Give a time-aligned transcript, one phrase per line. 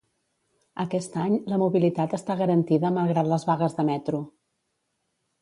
[0.83, 4.25] Aquest any, la mobilitat està garantida malgrat les vagues de metro.